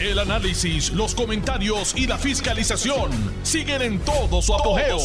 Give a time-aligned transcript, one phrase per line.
[0.00, 3.10] El análisis, los comentarios y la fiscalización
[3.42, 4.96] siguen en todo su apogeo.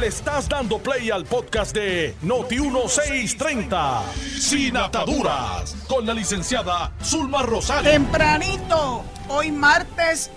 [0.00, 4.02] Le estás dando play al podcast de Noti1630,
[4.40, 7.88] Sin Ataduras, con la licenciada Zulma Rosario.
[7.88, 10.28] Tempranito, hoy martes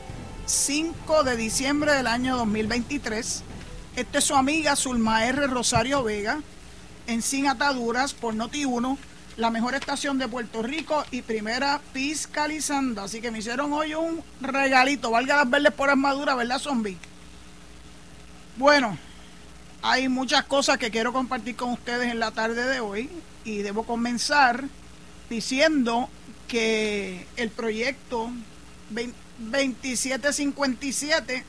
[0.46, 3.44] 5 de diciembre del año 2023.
[3.96, 5.48] Esta es su amiga Zulma R.
[5.48, 6.42] Rosario Vega,
[7.08, 9.00] en Sin Ataduras por Noti1
[9.38, 13.04] la mejor estación de Puerto Rico y primera fiscalizando.
[13.04, 15.12] Así que me hicieron hoy un regalito.
[15.12, 16.98] Valga las verdes por armadura, ¿verdad, zombie?
[18.58, 18.98] Bueno,
[19.84, 23.12] hay muchas cosas que quiero compartir con ustedes en la tarde de hoy
[23.44, 24.64] y debo comenzar
[25.30, 26.10] diciendo
[26.48, 28.32] que el proyecto
[29.38, 31.44] 2757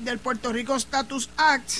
[0.00, 1.70] del Puerto Rico Status Act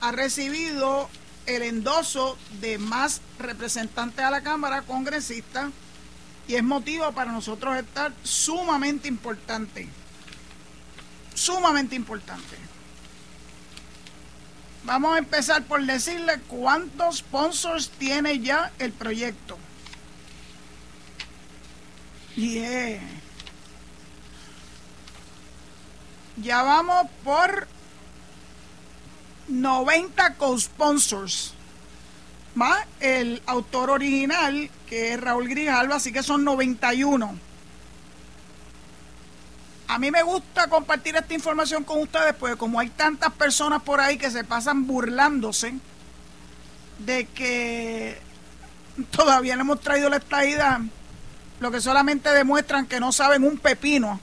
[0.00, 1.08] ha recibido
[1.46, 5.70] el endoso de más representantes a la Cámara, congresistas,
[6.48, 9.88] y es motivo para nosotros estar sumamente importante.
[11.34, 12.56] Sumamente importante.
[14.84, 19.58] Vamos a empezar por decirle cuántos sponsors tiene ya el proyecto.
[22.36, 23.00] Yeah.
[26.36, 27.66] Ya vamos por
[29.48, 31.54] 90 co-sponsors,
[32.54, 37.38] más el autor original, que es Raúl Grijalva, así que son 91.
[39.88, 44.00] A mí me gusta compartir esta información con ustedes, porque como hay tantas personas por
[44.00, 45.74] ahí que se pasan burlándose
[46.98, 48.18] de que
[49.10, 50.80] todavía no hemos traído la estadidad,
[51.60, 54.20] lo que solamente demuestran que no saben un pepino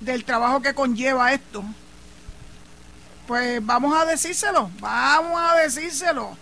[0.00, 1.64] del trabajo que conlleva esto
[3.32, 6.36] pues vamos a decírselo, vamos a decírselo.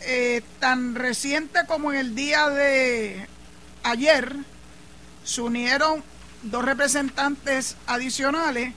[0.00, 3.28] Eh, tan reciente como en el día de
[3.82, 4.34] ayer,
[5.24, 6.02] se unieron
[6.42, 8.72] dos representantes adicionales,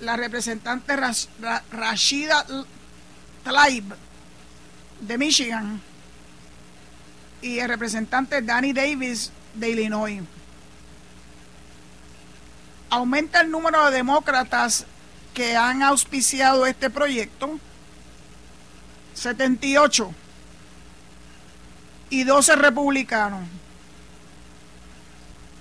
[0.00, 0.96] la representante
[1.70, 2.46] Rashida
[3.44, 3.84] Tlaib
[5.00, 5.82] de Michigan
[7.42, 10.22] y el representante Danny Davis de Illinois.
[12.88, 14.86] Aumenta el número de demócratas
[15.36, 17.60] que han auspiciado este proyecto,
[19.12, 20.10] 78
[22.08, 23.46] y 12 republicanos.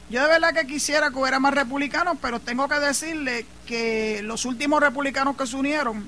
[0.09, 4.45] Yo de verdad que quisiera que hubiera más republicanos, pero tengo que decirle que los
[4.45, 6.07] últimos republicanos que se unieron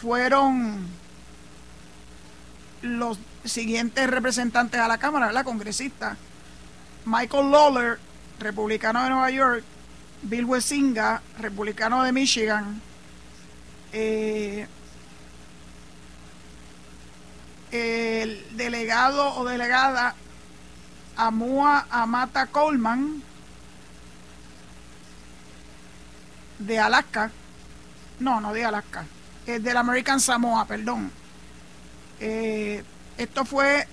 [0.00, 0.86] fueron
[2.80, 6.16] los siguientes representantes a la Cámara, la congresista
[7.04, 7.98] Michael Lawler,
[8.38, 9.64] republicano de Nueva York,
[10.24, 12.80] Bill Wesinga, republicano de Michigan,
[13.92, 14.66] eh,
[17.70, 20.14] el delegado o delegada
[21.16, 23.22] Amua Amata Coleman
[26.58, 27.30] de Alaska,
[28.20, 29.04] no, no de Alaska,
[29.46, 31.10] es del American Samoa, perdón.
[32.18, 32.82] Eh,
[33.18, 33.86] esto fue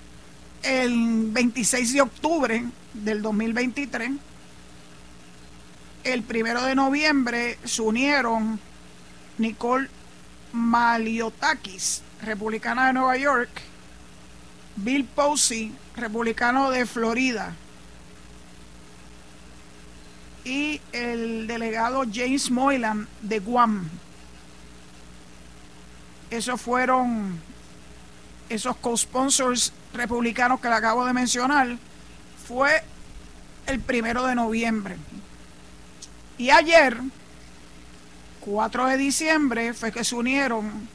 [0.64, 4.12] el 26 de octubre del 2023
[6.04, 8.60] el primero de noviembre se unieron
[9.38, 9.90] Nicole
[10.54, 13.50] Maliotakis, republicana de Nueva York,
[14.76, 17.54] Bill Posey, republicano de Florida,
[20.44, 23.90] y el delegado James Moylan de Guam.
[26.32, 27.40] Esos fueron
[28.50, 31.78] esos co-sponsors republicanos que le acabo de mencionar.
[32.48, 32.84] Fue
[33.68, 34.98] el primero de noviembre.
[36.42, 36.98] Y ayer,
[38.40, 40.90] 4 de diciembre, fue que se unieron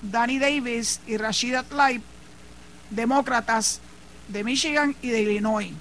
[0.00, 2.02] Danny Davis y Rashida Tlaib,
[2.90, 3.80] demócratas
[4.28, 5.72] de Michigan y de Illinois.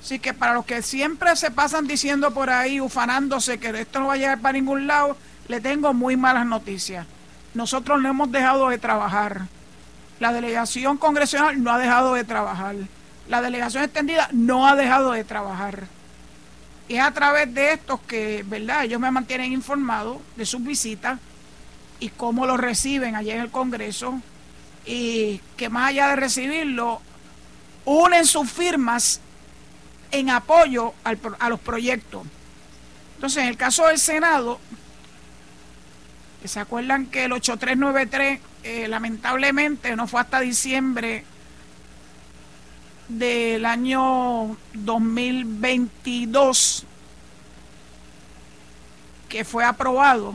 [0.00, 4.06] Así que para los que siempre se pasan diciendo por ahí, ufanándose que esto no
[4.06, 5.16] va a llegar para ningún lado,
[5.48, 7.08] le tengo muy malas noticias.
[7.54, 9.48] Nosotros no hemos dejado de trabajar.
[10.20, 12.76] La delegación congresional no ha dejado de trabajar.
[13.26, 15.88] La delegación extendida no ha dejado de trabajar
[16.94, 18.84] es a través de estos que, ¿verdad?
[18.84, 21.18] Ellos me mantienen informado de sus visitas
[21.98, 24.20] y cómo lo reciben allá en el Congreso
[24.84, 27.00] y que más allá de recibirlo,
[27.84, 29.20] unen sus firmas
[30.12, 32.22] en apoyo a los proyectos.
[33.16, 34.60] Entonces, en el caso del Senado,
[36.40, 41.24] que se acuerdan que el 8393 eh, lamentablemente no fue hasta diciembre
[43.08, 46.84] del año 2022
[49.28, 50.34] que fue aprobado.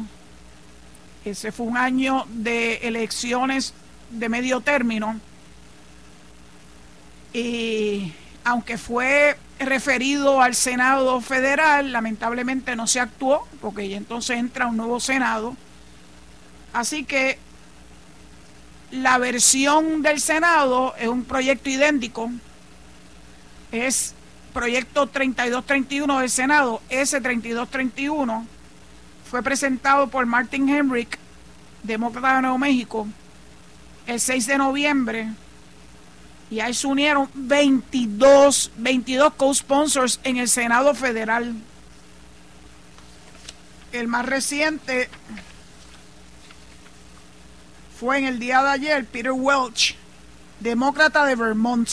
[1.26, 3.74] Ese fue un año de elecciones
[4.10, 5.20] de medio término.
[7.34, 8.14] Y
[8.44, 14.78] aunque fue referido al Senado federal, lamentablemente no se actuó, porque ya entonces entra un
[14.78, 15.56] nuevo Senado.
[16.74, 17.38] Así que
[18.92, 22.32] la versión del Senado es un proyecto idéntico,
[23.72, 24.14] es
[24.54, 28.46] proyecto 3231 del Senado, S3231,
[29.30, 31.18] fue presentado por Martin Henrik,
[31.84, 33.08] demócrata de Nuevo México,
[34.08, 35.30] el 6 de noviembre
[36.52, 41.56] y ahí se unieron 22, 22 co-sponsors en el Senado Federal.
[43.94, 45.10] El más reciente
[47.98, 49.96] fue en el día de ayer Peter Welch,
[50.60, 51.90] demócrata de Vermont.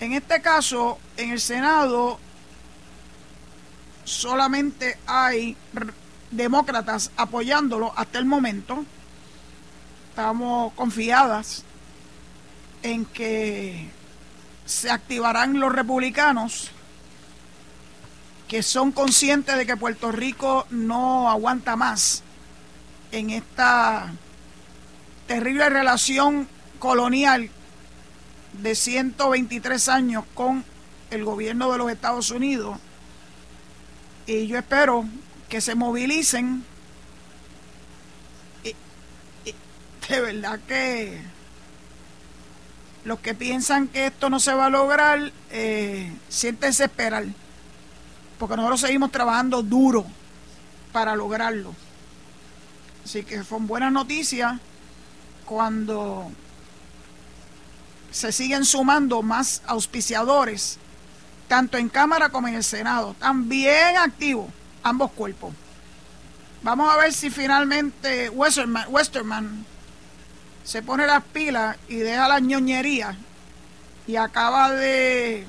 [0.00, 2.18] En este caso, en el Senado
[4.04, 5.56] solamente hay
[6.30, 8.84] demócratas apoyándolo hasta el momento.
[10.10, 11.64] Estamos confiadas
[12.82, 13.88] en que
[14.66, 16.70] se activarán los republicanos
[18.46, 22.22] que son conscientes de que Puerto Rico no aguanta más
[23.12, 24.10] en esta
[25.26, 26.48] terrible relación
[26.78, 27.50] colonial
[28.52, 30.64] de 123 años con
[31.10, 32.78] el gobierno de los Estados Unidos.
[34.26, 35.04] Y yo espero
[35.48, 36.64] que se movilicen.
[40.08, 41.20] de verdad que
[43.04, 47.26] los que piensan que esto no se va a lograr, eh, siéntense esperar,
[48.38, 50.06] porque nosotros seguimos trabajando duro
[50.92, 51.74] para lograrlo.
[53.04, 54.60] Así que son buenas noticias
[55.44, 56.30] cuando
[58.10, 60.78] se siguen sumando más auspiciadores,
[61.46, 63.12] tanto en Cámara como en el Senado.
[63.12, 64.48] Están bien activos
[64.82, 65.52] ambos cuerpos.
[66.62, 69.64] Vamos a ver si finalmente Westerman, Westerman
[70.64, 73.16] se pone las pilas y deja la ñoñería
[74.06, 75.46] y acaba de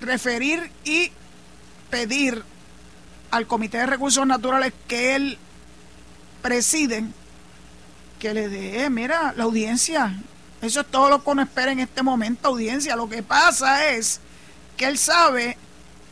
[0.00, 1.12] referir y
[1.90, 2.42] pedir
[3.30, 5.38] al Comité de Recursos Naturales que él
[6.40, 7.04] preside
[8.18, 10.14] que le dé, mira, la audiencia.
[10.60, 12.96] Eso es todo lo que uno espera en este momento, audiencia.
[12.96, 14.20] Lo que pasa es
[14.76, 15.56] que él sabe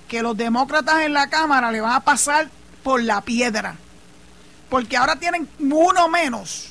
[0.08, 2.48] que los demócratas en la Cámara le van a pasar
[2.82, 3.76] por la piedra
[4.68, 6.68] porque ahora tienen uno menos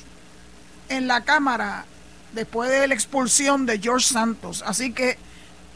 [0.88, 1.84] en la Cámara
[2.32, 4.62] después de la expulsión de George Santos.
[4.66, 5.18] Así que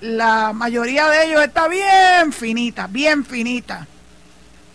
[0.01, 3.87] la mayoría de ellos está bien finita, bien finita.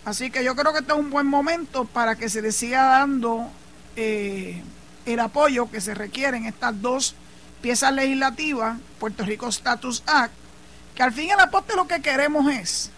[0.03, 2.85] Así que yo creo que este es un buen momento para que se le siga
[2.85, 3.49] dando
[3.95, 4.61] eh,
[5.05, 7.15] el apoyo que se requiere en estas dos
[7.61, 10.33] piezas legislativas, Puerto Rico Status Act,
[10.93, 12.91] que al fin y al poste lo que queremos es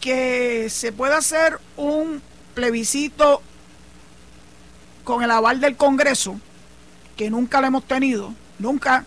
[0.00, 2.22] que se pueda hacer un
[2.54, 3.42] plebiscito
[5.04, 6.40] con el aval del Congreso,
[7.16, 9.04] que nunca lo hemos tenido, nunca,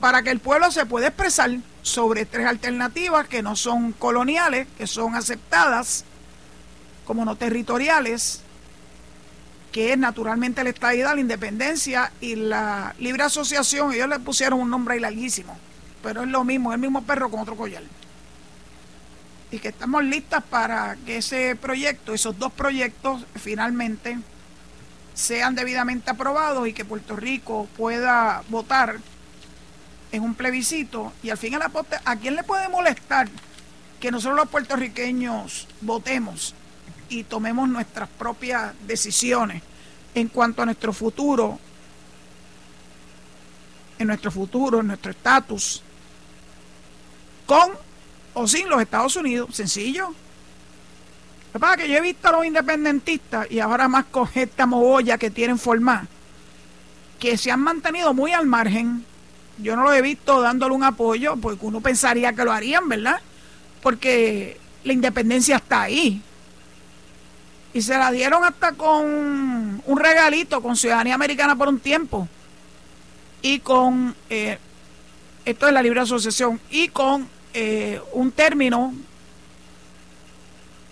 [0.00, 1.50] para que el pueblo se pueda expresar
[1.82, 6.04] sobre tres alternativas que no son coloniales, que son aceptadas
[7.06, 8.40] como no territoriales,
[9.72, 13.92] que es naturalmente la estadidad, la independencia y la libre asociación.
[13.92, 15.56] Ellos le pusieron un nombre ahí larguísimo,
[16.02, 17.82] pero es lo mismo, es el mismo perro con otro collar.
[19.50, 24.18] Y que estamos listas para que ese proyecto, esos dos proyectos, finalmente
[25.14, 28.96] sean debidamente aprobados y que Puerto Rico pueda votar
[30.10, 31.12] en un plebiscito.
[31.22, 33.28] Y al fin y al poste, ¿a quién le puede molestar
[34.00, 36.54] que nosotros los puertorriqueños votemos
[37.08, 39.62] y tomemos nuestras propias decisiones
[40.14, 41.58] en cuanto a nuestro futuro,
[43.98, 45.82] en nuestro futuro, en nuestro estatus,
[47.46, 47.70] con
[48.34, 49.54] o sin los Estados Unidos.
[49.54, 50.14] Sencillo.
[51.54, 55.16] Lo que que yo he visto a los independentistas y ahora más con esta mogolla
[55.16, 56.06] que tienen formar,
[57.18, 59.04] que se han mantenido muy al margen.
[59.58, 63.20] Yo no lo he visto dándole un apoyo, porque uno pensaría que lo harían, ¿verdad?
[63.82, 66.20] Porque la independencia está ahí.
[67.76, 72.26] Y se la dieron hasta con un regalito, con ciudadanía americana por un tiempo.
[73.42, 74.56] Y con, eh,
[75.44, 78.94] esto es la libre asociación, y con eh, un término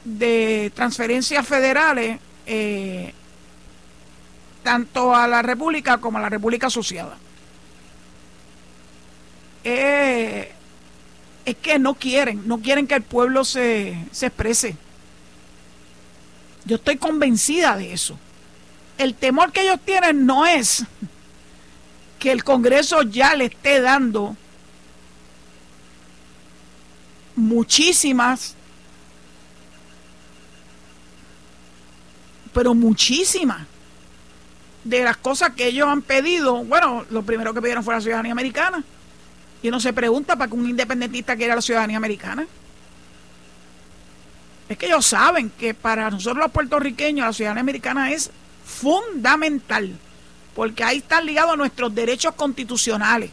[0.04, 3.14] de transferencias federales eh,
[4.62, 7.16] tanto a la República como a la República Asociada.
[9.64, 10.46] Es
[11.62, 14.76] que no quieren, no quieren que el pueblo se, se exprese.
[16.64, 18.18] Yo estoy convencida de eso.
[18.96, 20.84] El temor que ellos tienen no es
[22.18, 24.36] que el Congreso ya le esté dando
[27.36, 28.54] muchísimas
[32.54, 33.66] pero muchísimas
[34.84, 38.32] de las cosas que ellos han pedido, bueno, lo primero que pidieron fue la ciudadanía
[38.32, 38.84] americana.
[39.62, 42.46] Y uno se pregunta para que un independentista quiera la ciudadanía americana.
[44.74, 48.32] Es que ellos saben que para nosotros los puertorriqueños la ciudadanía americana es
[48.64, 49.96] fundamental,
[50.52, 53.30] porque ahí están ligados nuestros derechos constitucionales.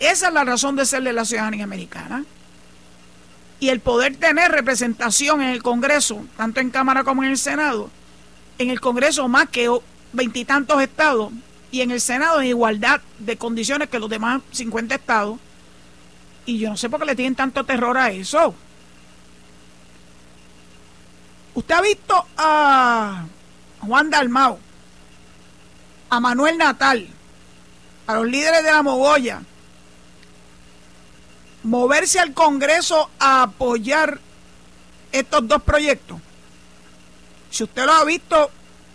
[0.00, 2.24] Esa es la razón de ser de la ciudadanía americana.
[3.60, 7.88] Y el poder tener representación en el Congreso, tanto en Cámara como en el Senado,
[8.58, 9.70] en el Congreso más que
[10.12, 11.32] veintitantos estados
[11.70, 15.38] y en el Senado en igualdad de condiciones que los demás 50 estados.
[16.46, 18.56] Y yo no sé por qué le tienen tanto terror a eso.
[21.58, 23.24] Usted ha visto a
[23.80, 24.60] Juan Dalmau,
[26.08, 27.08] a Manuel Natal,
[28.06, 29.42] a los líderes de la Mogoya,
[31.64, 34.20] moverse al Congreso a apoyar
[35.10, 36.20] estos dos proyectos.
[37.50, 38.52] Si usted lo ha visto,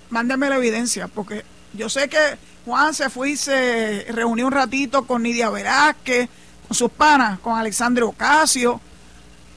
[0.10, 1.44] mándeme la evidencia, porque
[1.74, 6.30] yo sé que Juan se fue y se reunió un ratito con Nidia Velázquez,
[6.66, 8.80] con sus panas, con Alexandre Ocasio,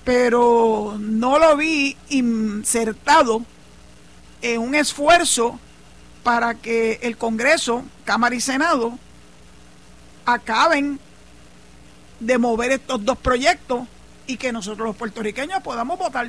[0.07, 3.43] pero no lo vi insertado
[4.41, 5.59] en un esfuerzo
[6.23, 8.97] para que el Congreso, Cámara y Senado,
[10.25, 11.01] acaben
[12.21, 13.89] de mover estos dos proyectos
[14.29, 16.29] y que nosotros los puertorriqueños podamos votar.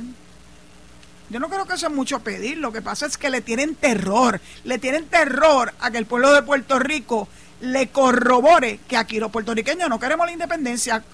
[1.30, 4.40] Yo no creo que sea mucho pedir, lo que pasa es que le tienen terror,
[4.64, 7.28] le tienen terror a que el pueblo de Puerto Rico
[7.60, 11.04] le corrobore que aquí los puertorriqueños no queremos la independencia.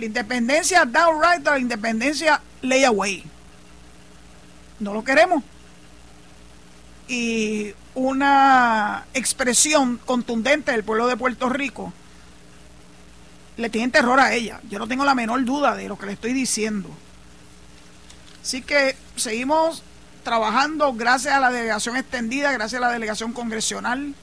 [0.00, 3.22] La independencia downright, la independencia layaway.
[4.78, 5.44] No lo queremos.
[7.06, 11.92] Y una expresión contundente del pueblo de Puerto Rico
[13.58, 14.62] le tienen terror a ella.
[14.70, 16.88] Yo no tengo la menor duda de lo que le estoy diciendo.
[18.42, 19.82] Así que seguimos
[20.24, 24.14] trabajando gracias a la delegación extendida, gracias a la delegación congresional.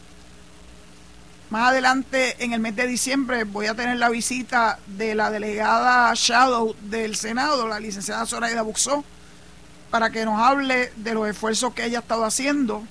[1.50, 6.12] Más adelante, en el mes de diciembre, voy a tener la visita de la delegada
[6.14, 9.06] Shadow del Senado, la licenciada Zoraida Buxó,
[9.90, 12.84] para que nos hable de los esfuerzos que ella ha estado haciendo,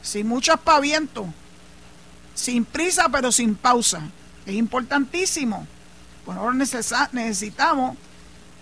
[0.00, 1.26] sin mucho aspaviento,
[2.34, 4.00] sin prisa, pero sin pausa.
[4.46, 5.66] Es importantísimo.
[6.24, 6.56] Bueno, ahora
[7.12, 7.96] necesitamos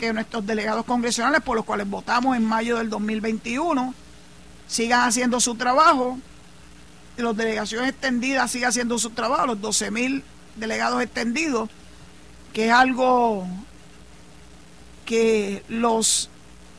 [0.01, 3.93] que nuestros delegados congresionales, por los cuales votamos en mayo del 2021,
[4.67, 6.19] sigan haciendo su trabajo,
[7.19, 10.25] las delegaciones extendidas sigan haciendo su trabajo, los 12 mil
[10.57, 11.69] delegados extendidos,
[12.53, 13.47] que es algo
[15.05, 16.31] que los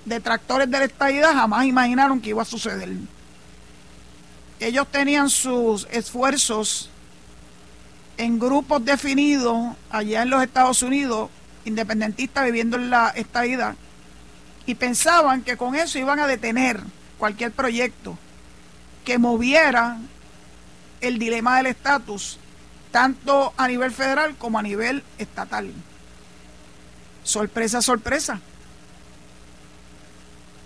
[0.06, 2.90] detractores de la estadidad jamás imaginaron que iba a suceder.
[4.60, 6.90] Ellos tenían sus esfuerzos
[8.18, 11.30] en grupos definidos allá en los Estados Unidos
[11.66, 13.76] independentistas viviendo en la estadidad
[14.66, 16.82] y pensaban que con eso iban a detener
[17.18, 18.18] cualquier proyecto
[19.06, 19.98] que moviera
[21.02, 22.38] el dilema del estatus,
[22.92, 25.72] tanto a nivel federal como a nivel estatal.
[27.24, 28.40] Sorpresa, sorpresa.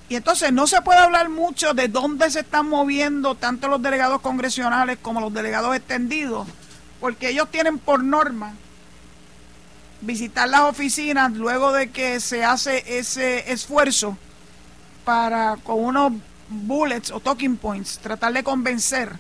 [0.10, 4.22] Y entonces no se puede hablar mucho de dónde se están moviendo tanto los delegados
[4.22, 6.48] congresionales como los delegados extendidos,
[7.00, 8.54] porque ellos tienen por norma
[10.02, 14.18] visitar las oficinas luego de que se hace ese esfuerzo
[15.06, 16.14] para con unos
[16.50, 19.18] bullets o talking points tratar de convencer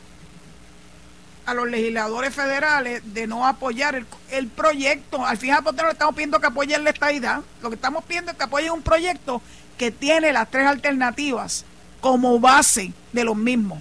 [1.45, 5.25] a los legisladores federales de no apoyar el, proyecto.
[5.25, 7.41] Al final no estamos pidiendo que apoyen la estadidad.
[7.61, 9.41] Lo que estamos pidiendo es que apoyen un proyecto
[9.77, 11.65] que tiene las tres alternativas
[12.01, 13.79] como base de los mismos.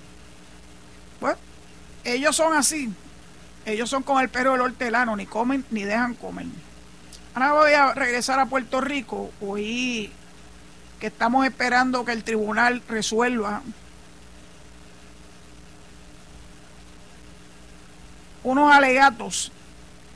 [1.21, 1.37] Pues,
[2.05, 2.93] ellos son así.
[3.65, 6.47] Ellos son con el perro del hortelano, ni comen ni dejan comer.
[7.35, 9.31] Ahora voy a regresar a Puerto Rico.
[9.41, 10.13] Oí
[10.99, 13.63] que estamos esperando que el tribunal resuelva
[18.45, 19.53] unos alegatos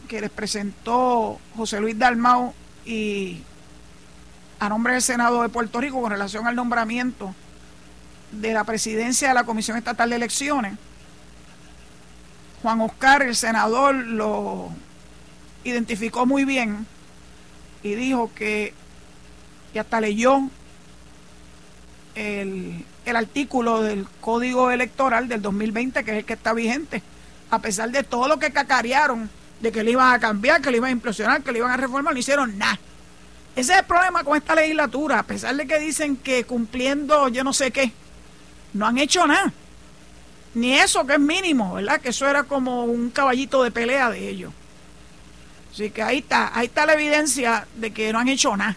[0.09, 2.55] que les presentó José Luis Dalmau
[2.85, 3.43] y
[4.59, 7.35] a nombre del Senado de Puerto Rico con relación al nombramiento
[8.33, 10.75] de la presidencia de la Comisión Estatal de Elecciones.
[12.63, 14.71] Juan Oscar, el senador, lo
[15.65, 16.87] identificó muy bien
[17.83, 18.73] y dijo que,
[19.75, 20.49] y hasta leyó
[22.15, 27.03] el, el artículo del Código Electoral del 2020, que es el que está vigente,
[27.57, 29.29] a pesar de todo lo que cacarearon,
[29.61, 31.77] de que le iban a cambiar, que le iban a implosionar, que le iban a
[31.77, 32.79] reformar, no hicieron nada.
[33.57, 37.43] Ese es el problema con esta legislatura, a pesar de que dicen que cumpliendo yo
[37.43, 37.91] no sé qué,
[38.75, 39.53] no han hecho nada.
[40.55, 42.01] Ni eso que es mínimo, ¿verdad?
[42.01, 44.53] Que eso era como un caballito de pelea de ellos.
[45.73, 48.77] Así que ahí está, ahí está la evidencia de que no han hecho nada.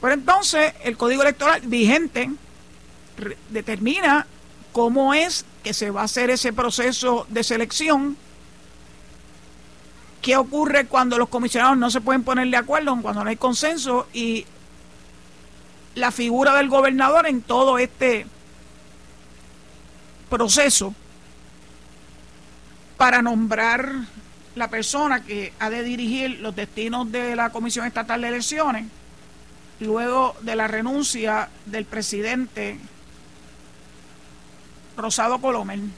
[0.00, 2.30] Pero entonces el código electoral vigente
[3.50, 4.26] determina
[4.72, 8.16] cómo es que se va a hacer ese proceso de selección,
[10.22, 14.06] qué ocurre cuando los comisionados no se pueden poner de acuerdo, cuando no hay consenso
[14.12, 14.46] y
[15.94, 18.26] la figura del gobernador en todo este
[20.28, 20.94] proceso
[22.96, 23.92] para nombrar
[24.54, 28.86] la persona que ha de dirigir los destinos de la Comisión Estatal de Elecciones,
[29.80, 32.78] luego de la renuncia del presidente
[34.96, 35.92] Rosado Colomen.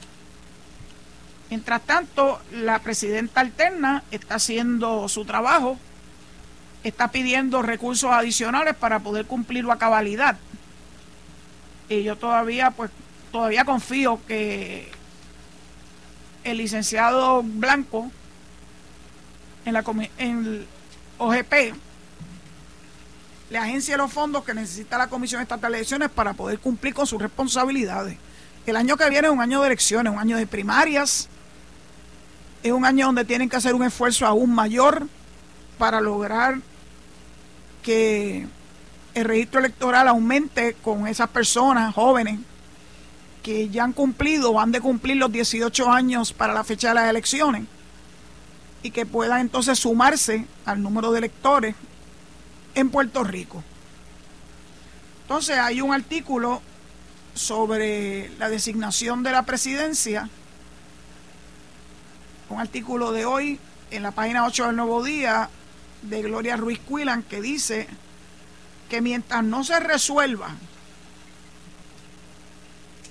[1.49, 5.77] Mientras tanto, la presidenta alterna está haciendo su trabajo,
[6.83, 10.37] está pidiendo recursos adicionales para poder cumplirlo a cabalidad.
[11.89, 12.91] Y yo todavía, pues,
[13.31, 14.91] todavía confío que
[16.43, 18.11] el licenciado Blanco
[19.65, 19.83] en, la,
[20.17, 20.67] en el
[21.17, 21.53] OGP
[23.49, 27.05] le agencia los fondos que necesita la Comisión Estatal de Elecciones para poder cumplir con
[27.05, 28.17] sus responsabilidades.
[28.65, 31.27] El año que viene es un año de elecciones, un año de primarias,
[32.63, 35.07] es un año donde tienen que hacer un esfuerzo aún mayor
[35.77, 36.59] para lograr
[37.81, 38.47] que
[39.13, 42.39] el registro electoral aumente con esas personas jóvenes
[43.43, 46.93] que ya han cumplido o han de cumplir los 18 años para la fecha de
[46.95, 47.65] las elecciones
[48.81, 51.75] y que puedan entonces sumarse al número de electores
[52.75, 53.61] en Puerto Rico.
[55.23, 56.61] Entonces hay un artículo
[57.33, 60.29] sobre la designación de la presidencia,
[62.49, 63.59] un artículo de hoy
[63.91, 65.49] en la página 8 del Nuevo Día
[66.03, 67.87] de Gloria Ruiz Cuilan que dice
[68.89, 70.55] que mientras no se resuelva,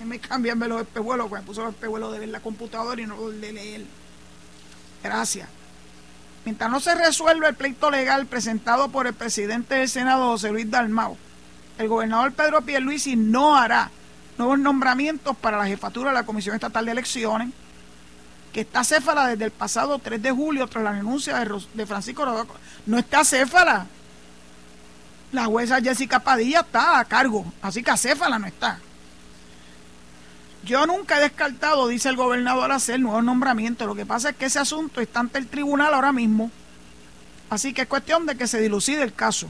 [0.04, 3.52] me cambian los espejuelos, me puso los espejuelos de ver la computadora y no de
[3.52, 3.84] leer.
[5.02, 5.48] Gracias.
[6.44, 10.68] Mientras no se resuelva el pleito legal presentado por el presidente del Senado, José Luis
[10.68, 11.16] Dalmau,
[11.78, 13.90] el gobernador Pedro Pierluisi no hará
[14.42, 17.50] nuevos nombramientos para la jefatura de la Comisión Estatal de Elecciones,
[18.52, 21.38] que está céfala desde el pasado 3 de julio tras la renuncia
[21.74, 22.54] de, Francisco Rodolfo.
[22.86, 23.86] No está céfala.
[25.30, 28.80] La jueza Jessica Padilla está a cargo, así que acéfala no está.
[30.64, 33.86] Yo nunca he descartado, dice el gobernador, hacer nuevos nombramientos.
[33.86, 36.50] Lo que pasa es que ese asunto está ante el tribunal ahora mismo.
[37.48, 39.48] Así que es cuestión de que se dilucide el caso.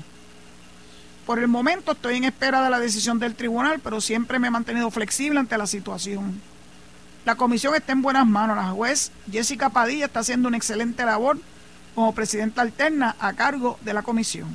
[1.26, 4.50] Por el momento estoy en espera de la decisión del tribunal, pero siempre me he
[4.50, 6.40] mantenido flexible ante la situación.
[7.24, 8.56] La comisión está en buenas manos.
[8.56, 11.38] La juez Jessica Padilla está haciendo una excelente labor
[11.94, 14.48] como presidenta alterna a cargo de la comisión.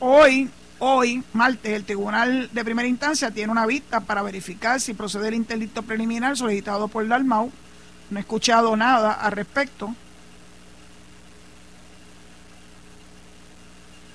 [0.00, 0.48] Hoy
[0.80, 5.34] Hoy, martes, el Tribunal de Primera Instancia tiene una vista para verificar si procede el
[5.34, 7.50] interdicto preliminar solicitado por Dalmau.
[8.10, 9.92] No he escuchado nada al respecto.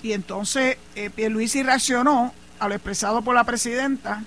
[0.02, 4.23] Y entonces eh, Pierluisi reaccionó a lo expresado por la presidenta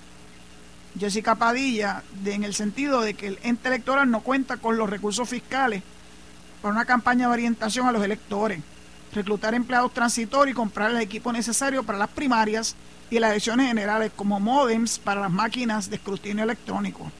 [0.98, 5.26] Jessica Padilla en el sentido de que el ente electoral no cuenta con los recursos
[5.26, 5.82] fiscales
[6.60, 8.60] para una campaña de orientación a los electores
[9.16, 12.76] reclutar empleados transitorios y comprar el equipo necesario para las primarias
[13.10, 17.10] y las elecciones generales, como modems para las máquinas de escrutinio electrónico.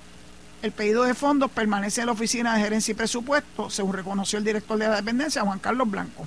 [0.63, 4.45] El pedido de fondos permanece en la Oficina de Gerencia y Presupuesto, según reconoció el
[4.45, 6.27] director de la dependencia, Juan Carlos Blanco.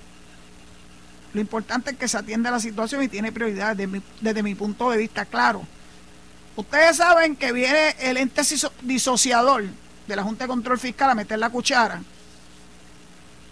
[1.33, 4.89] Lo importante es que se atienda la situación y tiene prioridad desde desde mi punto
[4.89, 5.61] de vista claro.
[6.55, 8.41] Ustedes saben que viene el ente
[8.81, 9.65] disociador
[10.07, 12.01] de la Junta de Control Fiscal a meter la cuchara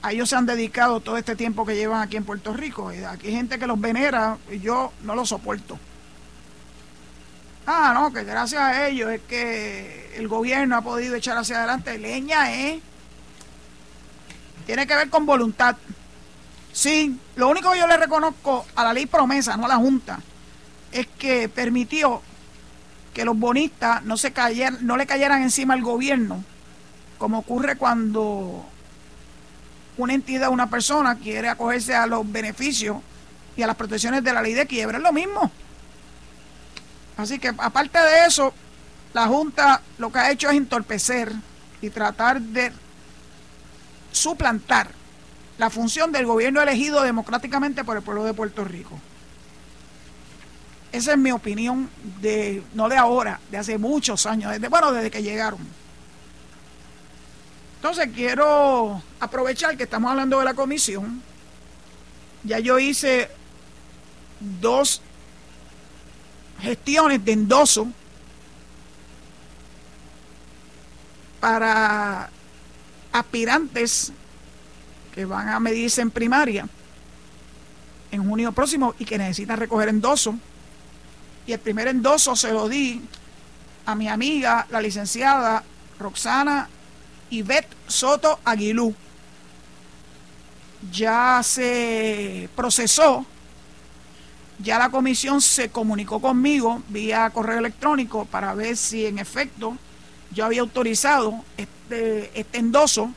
[0.01, 2.91] a ellos se han dedicado todo este tiempo que llevan aquí en Puerto Rico.
[3.09, 5.79] Aquí hay gente que los venera y yo no los soporto.
[7.65, 11.97] Ah, no, que gracias a ellos es que el gobierno ha podido echar hacia adelante.
[11.97, 12.81] Leña, ¿eh?
[14.65, 15.75] Tiene que ver con voluntad.
[16.71, 20.19] Sí, lo único que yo le reconozco a la ley promesa, no a la Junta,
[20.91, 22.21] es que permitió
[23.13, 26.43] que los bonistas no, se cayeran, no le cayeran encima al gobierno,
[27.17, 28.65] como ocurre cuando
[29.97, 32.97] una entidad, una persona quiere acogerse a los beneficios
[33.55, 35.51] y a las protecciones de la ley de quiebra, es lo mismo.
[37.17, 38.53] Así que aparte de eso,
[39.13, 41.33] la Junta lo que ha hecho es entorpecer
[41.81, 42.71] y tratar de
[44.11, 44.89] suplantar
[45.57, 48.99] la función del gobierno elegido democráticamente por el pueblo de Puerto Rico.
[50.91, 51.89] Esa es mi opinión
[52.21, 55.59] de, no de ahora, de hace muchos años, desde, bueno, desde que llegaron.
[57.89, 61.23] Entonces quiero aprovechar que estamos hablando de la comisión.
[62.43, 63.29] Ya yo hice
[64.41, 65.01] dos
[66.59, 67.87] gestiones de endoso
[71.39, 72.29] para
[73.13, 74.11] aspirantes
[75.15, 76.67] que van a medirse en primaria
[78.11, 80.35] en junio próximo y que necesitan recoger endoso.
[81.45, 83.01] Y el primer endoso se lo di
[83.85, 85.63] a mi amiga, la licenciada
[85.97, 86.67] Roxana
[87.29, 88.93] Ivette Soto Aguilú.
[90.91, 93.25] Ya se procesó,
[94.59, 99.77] ya la comisión se comunicó conmigo vía correo electrónico para ver si en efecto
[100.31, 103.11] yo había autorizado este, este endoso.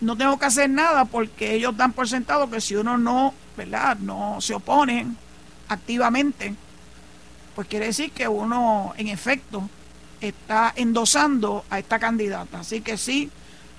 [0.00, 3.98] No tengo que hacer nada porque ellos dan por sentado que si uno no, ¿verdad?
[3.98, 5.06] No se opone
[5.68, 6.54] activamente,
[7.54, 9.68] pues quiere decir que uno en efecto
[10.20, 12.60] está endosando a esta candidata.
[12.60, 13.30] Así que sí,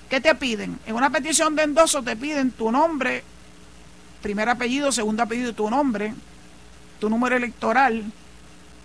[0.10, 0.80] ¿qué te piden?
[0.86, 3.23] En una petición de endoso te piden tu nombre,
[4.21, 6.13] primer apellido, segundo apellido, tu nombre,
[6.99, 8.12] tu número electoral,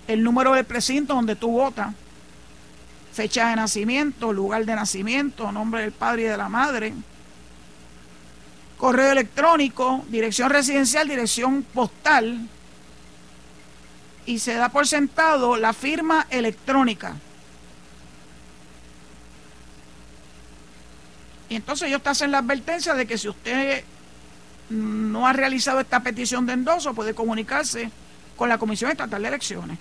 [0.06, 1.94] el número del precinto donde tú votas,
[3.12, 6.92] fecha de nacimiento, lugar de nacimiento, nombre del padre y de la madre,
[8.76, 12.48] correo electrónico, dirección residencial, dirección postal,
[14.26, 17.14] y se da por sentado la firma electrónica.
[21.48, 23.84] Y entonces ellos te hacen la advertencia de que si usted
[24.68, 27.90] no ha realizado esta petición de endoso, puede comunicarse
[28.36, 29.78] con la Comisión Estatal de Elecciones.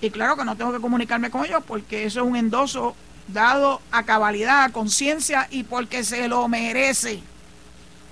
[0.00, 2.94] Y claro que no tengo que comunicarme con ellos porque eso es un endoso
[3.28, 7.22] dado a cabalidad, a conciencia y porque se lo merece.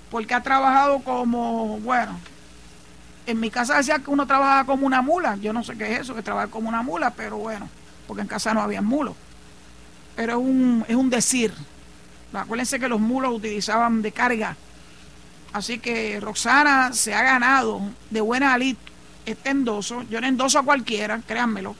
[0.09, 2.19] Porque ha trabajado como, bueno,
[3.25, 5.35] en mi casa decía que uno trabaja como una mula.
[5.37, 7.69] Yo no sé qué es eso, que trabaja como una mula, pero bueno,
[8.07, 9.15] porque en casa no había mulos.
[10.15, 11.53] Pero es un, es un decir.
[12.33, 14.57] Acuérdense que los mulos utilizaban de carga.
[15.53, 18.81] Así que Roxana se ha ganado de buena alita
[19.25, 20.03] este endoso.
[20.09, 21.75] Yo le endoso a cualquiera, créanmelo.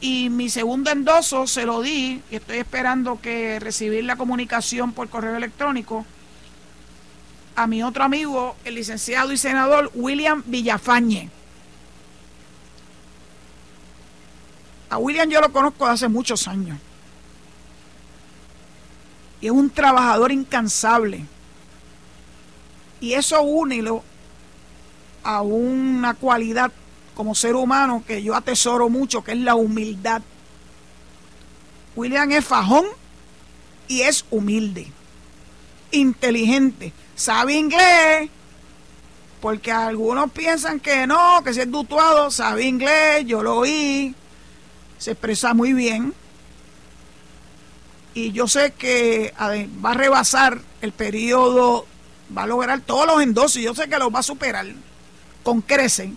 [0.00, 5.08] Y mi segundo endoso se lo di y estoy esperando que recibir la comunicación por
[5.08, 6.04] correo electrónico
[7.56, 11.30] a mi otro amigo, el licenciado y senador William Villafañe.
[14.90, 16.78] A William yo lo conozco hace muchos años.
[19.44, 21.26] Y es un trabajador incansable.
[22.98, 24.02] Y eso únilo
[25.22, 26.72] a una cualidad
[27.14, 30.22] como ser humano que yo atesoro mucho, que es la humildad.
[31.94, 32.86] William es fajón
[33.86, 34.90] y es humilde,
[35.90, 38.30] inteligente sabe inglés,
[39.42, 44.14] porque algunos piensan que no, que si es dutuado, sabe inglés, yo lo oí,
[44.96, 46.14] se expresa muy bien.
[48.14, 49.34] Y yo sé que
[49.84, 51.84] va a rebasar el periodo,
[52.36, 54.66] va a lograr todos los endosos, yo sé que los va a superar
[55.42, 56.16] con crecen.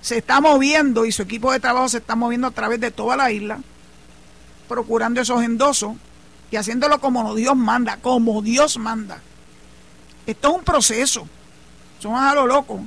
[0.00, 3.16] Se está moviendo y su equipo de trabajo se está moviendo a través de toda
[3.16, 3.60] la isla,
[4.68, 5.92] procurando esos endosos
[6.50, 9.20] y haciéndolo como Dios manda, como Dios manda.
[10.26, 11.28] Esto es un proceso.
[12.00, 12.80] Son a lo loco.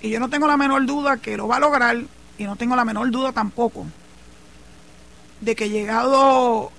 [0.00, 1.98] Y yo no tengo la menor duda que lo va a lograr
[2.38, 3.84] y no tengo la menor duda tampoco
[5.40, 6.72] de que llegado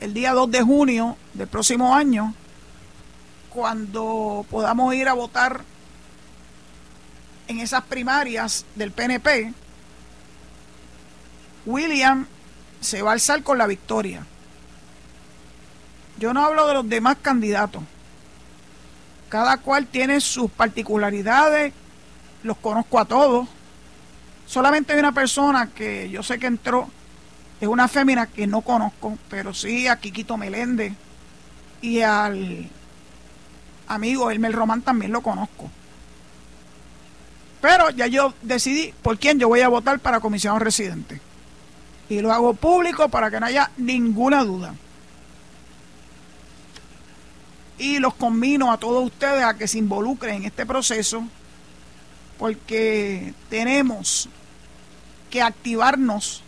[0.00, 2.34] el día 2 de junio del próximo año,
[3.50, 5.62] cuando podamos ir a votar
[7.48, 9.52] en esas primarias del PNP,
[11.66, 12.26] William
[12.80, 14.26] se va a alzar con la victoria.
[16.18, 17.82] Yo no hablo de los demás candidatos.
[19.28, 21.72] Cada cual tiene sus particularidades,
[22.42, 23.48] los conozco a todos.
[24.46, 26.90] Solamente hay una persona que yo sé que entró,
[27.62, 30.94] es una fémina que no conozco, pero sí a Quiquito Meléndez
[31.80, 32.68] y al
[33.86, 35.70] amigo Elmer Román también lo conozco.
[37.60, 41.20] Pero ya yo decidí por quién yo voy a votar para comisión residente.
[42.08, 44.74] Y lo hago público para que no haya ninguna duda
[47.78, 51.22] y los convino a todos ustedes a que se involucren en este proceso
[52.40, 54.28] porque tenemos
[55.30, 56.42] que activarnos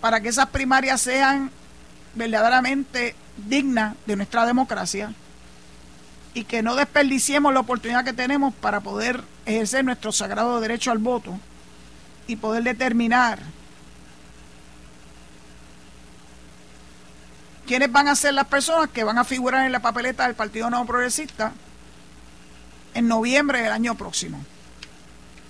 [0.00, 1.50] para que esas primarias sean
[2.14, 5.12] verdaderamente dignas de nuestra democracia
[6.34, 10.98] y que no desperdiciemos la oportunidad que tenemos para poder ejercer nuestro sagrado derecho al
[10.98, 11.38] voto
[12.26, 13.40] y poder determinar
[17.66, 20.70] quiénes van a ser las personas que van a figurar en la papeleta del Partido
[20.70, 21.52] Nuevo Progresista
[22.94, 24.44] en noviembre del año próximo.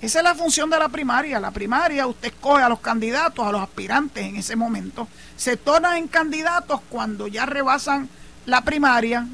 [0.00, 1.38] Esa es la función de la primaria.
[1.40, 5.08] La primaria, usted escoge a los candidatos, a los aspirantes en ese momento.
[5.36, 8.08] Se tornan en candidatos cuando ya rebasan
[8.46, 9.26] la primaria.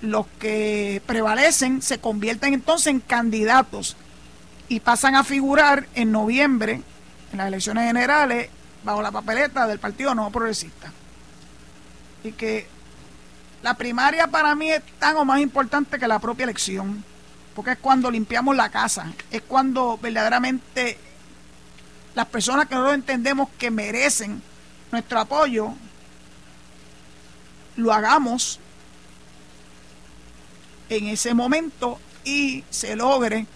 [0.00, 3.96] Los que prevalecen se convierten entonces en candidatos
[4.68, 6.82] y pasan a figurar en noviembre
[7.32, 8.48] en las elecciones generales
[8.84, 10.92] bajo la papeleta del Partido Nuevo Progresista.
[12.24, 12.68] y que
[13.62, 17.04] la primaria para mí es tan o más importante que la propia elección,
[17.54, 20.98] porque es cuando limpiamos la casa, es cuando verdaderamente
[22.14, 24.42] las personas que nosotros entendemos que merecen
[24.90, 25.74] nuestro apoyo,
[27.76, 28.60] lo hagamos
[30.88, 33.46] en ese momento y se logre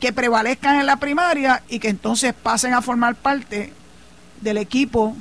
[0.00, 3.72] que prevalezcan en la primaria y que entonces pasen a formar parte
[4.40, 5.16] del equipo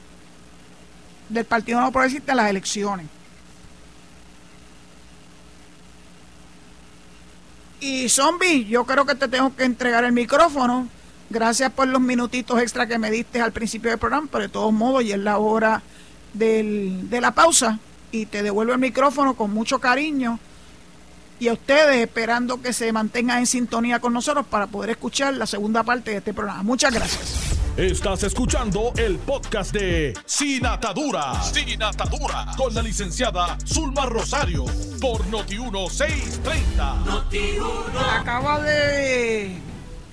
[1.30, 3.08] del Partido No Progresista en las elecciones.
[7.86, 10.88] Y zombie, yo creo que te tengo que entregar el micrófono.
[11.30, 14.74] Gracias por los minutitos extra que me diste al principio del programa, pero de todos
[14.74, 15.84] modos ya es la hora
[16.34, 17.78] del, de la pausa
[18.12, 20.40] y te devuelvo el micrófono con mucho cariño
[21.40, 25.46] y a ustedes esperando que se mantengan en sintonía con nosotros para poder escuchar la
[25.46, 26.64] segunda parte de este programa.
[26.64, 27.55] Muchas gracias.
[27.78, 31.44] Estás escuchando el podcast de Sin Atadura.
[31.44, 32.46] Sin Atadura.
[32.56, 34.64] Con la licenciada Zulma Rosario.
[35.02, 38.18] Por Noti1630.
[38.18, 39.58] Acaba de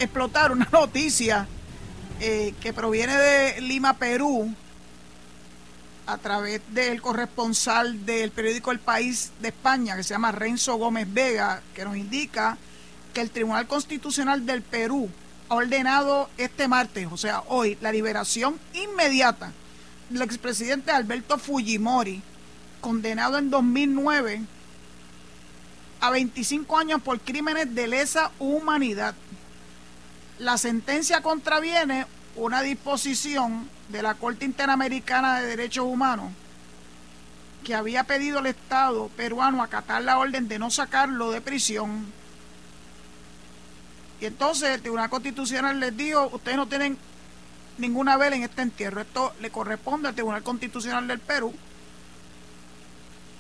[0.01, 1.47] explotar una noticia
[2.19, 4.53] eh, que proviene de Lima, Perú
[6.07, 11.07] a través del corresponsal del periódico El País de España, que se llama Renzo Gómez
[11.15, 12.59] Vega, que nos indica
[13.15, 15.09] que el Tribunal Constitucional del Perú
[15.53, 19.53] ha ordenado este martes, o sea, hoy, la liberación inmediata
[20.09, 22.23] del expresidente Alberto Fujimori,
[22.81, 24.41] condenado en 2009
[26.01, 29.15] a 25 años por crímenes de lesa humanidad.
[30.39, 36.33] La sentencia contraviene una disposición de la Corte Interamericana de Derechos Humanos
[37.63, 42.11] que había pedido al Estado peruano acatar la orden de no sacarlo de prisión.
[44.23, 46.97] Y entonces el Tribunal Constitucional les dijo, ustedes no tienen
[47.77, 51.53] ninguna vela en este entierro, esto le corresponde al Tribunal Constitucional del Perú,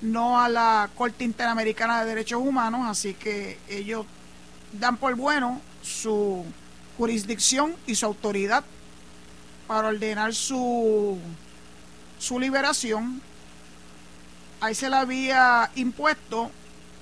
[0.00, 4.06] no a la Corte Interamericana de Derechos Humanos, así que ellos
[4.72, 6.44] dan por bueno su
[6.98, 8.64] jurisdicción y su autoridad
[9.68, 11.16] para ordenar su,
[12.18, 13.22] su liberación.
[14.60, 16.50] Ahí se le había impuesto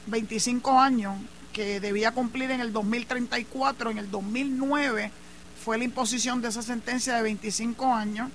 [0.06, 1.16] 25 años
[1.52, 3.90] que debía cumplir en el 2034.
[3.90, 5.10] En el 2009
[5.64, 8.30] fue la imposición de esa sentencia de 25 años.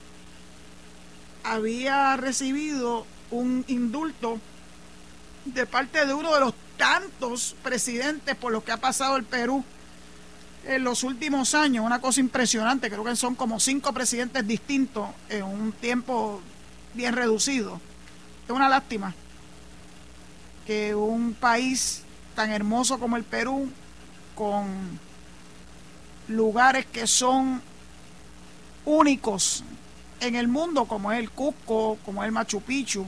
[1.43, 4.39] Había recibido un indulto
[5.45, 9.63] de parte de uno de los tantos presidentes por los que ha pasado el Perú
[10.67, 15.43] en los últimos años, una cosa impresionante, creo que son como cinco presidentes distintos en
[15.43, 16.41] un tiempo
[16.93, 17.80] bien reducido.
[18.45, 19.13] Es una lástima
[20.65, 22.01] que un país
[22.36, 23.69] tan hermoso como el Perú,
[24.36, 25.00] con
[26.28, 27.62] lugares que son
[28.84, 29.63] únicos
[30.19, 33.06] en el mundo, como es el Cusco, como es el Machu Picchu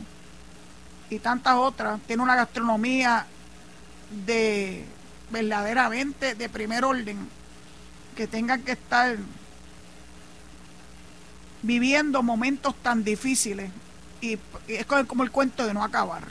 [1.10, 3.26] y tantas otras, tiene una gastronomía
[4.26, 4.86] de
[5.30, 7.30] verdaderamente de primer orden
[8.16, 9.18] que tengan que estar
[11.62, 13.72] viviendo momentos tan difíciles
[14.22, 14.38] y
[14.68, 16.24] es como el cuento de no acabar.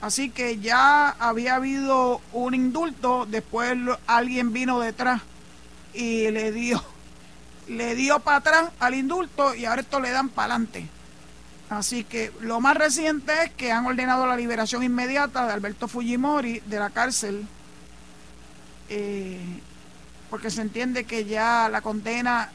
[0.00, 5.22] Así que ya había habido un indulto, después alguien vino detrás
[5.92, 6.82] y le dio
[7.68, 10.88] le dio para atrás al indulto y ahora esto le dan para adelante.
[11.68, 16.60] Así que lo más reciente es que han ordenado la liberación inmediata de Alberto Fujimori
[16.60, 17.46] de la cárcel
[18.88, 19.38] eh,
[20.30, 22.50] porque se entiende que ya la condena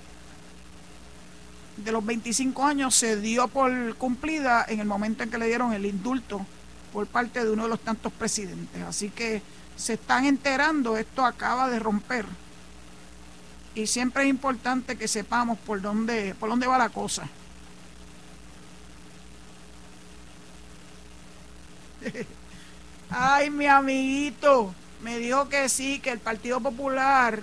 [1.77, 5.73] de los 25 años se dio por cumplida en el momento en que le dieron
[5.73, 6.45] el indulto
[6.93, 8.81] por parte de uno de los tantos presidentes.
[8.83, 9.41] Así que
[9.75, 12.25] se están enterando, esto acaba de romper.
[13.75, 17.27] Y siempre es importante que sepamos por dónde, por dónde va la cosa.
[23.09, 27.41] Ay, mi amiguito, me dijo que sí, que el Partido Popular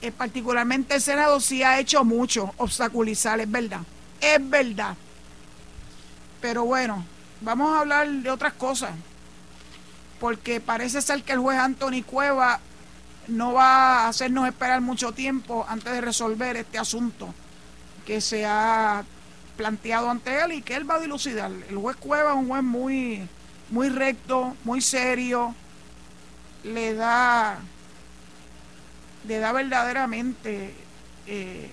[0.00, 3.80] eh, particularmente el Senado sí ha hecho mucho obstaculizar, es verdad,
[4.20, 4.96] es verdad.
[6.40, 7.04] Pero bueno,
[7.40, 8.90] vamos a hablar de otras cosas,
[10.20, 12.60] porque parece ser que el juez Anthony Cueva
[13.28, 17.34] no va a hacernos esperar mucho tiempo antes de resolver este asunto
[18.06, 19.04] que se ha
[19.56, 21.50] planteado ante él y que él va a dilucidar.
[21.68, 23.28] El juez Cueva es un juez muy,
[23.70, 25.54] muy recto, muy serio,
[26.64, 27.58] le da
[29.26, 30.72] le da verdaderamente
[31.26, 31.70] eh,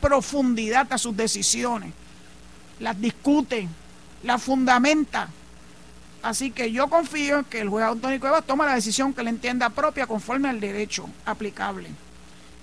[0.00, 1.92] profundidad a sus decisiones,
[2.80, 3.68] las discute,
[4.22, 5.28] las fundamenta.
[6.22, 9.30] Así que yo confío en que el juez Antonio Cuevas tome la decisión que le
[9.30, 11.88] entienda propia conforme al derecho aplicable.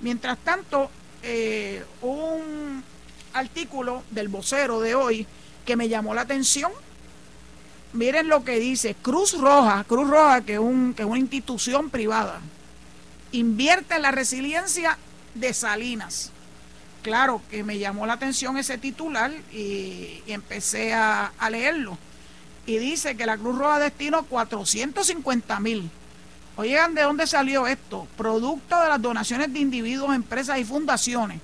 [0.01, 0.89] Mientras tanto,
[1.23, 2.83] eh, un
[3.33, 5.25] artículo del vocero de hoy
[5.65, 6.71] que me llamó la atención.
[7.93, 10.59] Miren lo que dice Cruz Roja, Cruz Roja, que
[10.95, 12.41] que es una institución privada,
[13.31, 14.97] invierte en la resiliencia
[15.33, 16.31] de Salinas.
[17.05, 21.99] Claro que me llamó la atención ese titular y, empecé a, leerlo.
[22.65, 25.91] Y dice que la Cruz Roja destinó 450 mil.
[26.55, 28.07] Oigan, ¿de dónde salió esto?
[28.17, 31.41] Producto de las donaciones de individuos, empresas y fundaciones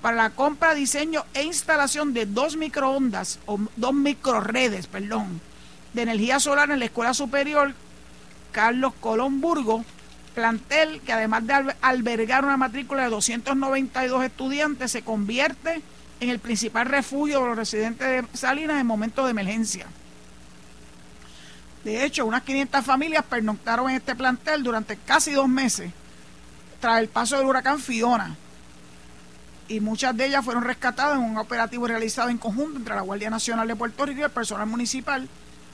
[0.00, 5.40] para la compra, diseño e instalación de dos microondas, o dos microredes, perdón,
[5.92, 7.74] de energía solar en la Escuela Superior
[8.52, 9.84] Carlos Colón Burgo,
[10.34, 15.80] plantel que además de albergar una matrícula de 292 estudiantes, se convierte
[16.20, 19.86] en el principal refugio de los residentes de Salinas en momentos de emergencia.
[21.84, 25.90] De hecho, unas 500 familias pernoctaron en este plantel durante casi dos meses
[26.80, 28.36] tras el paso del huracán Fiona
[29.68, 33.30] y muchas de ellas fueron rescatadas en un operativo realizado en conjunto entre la Guardia
[33.30, 35.28] Nacional de Puerto Rico y el personal municipal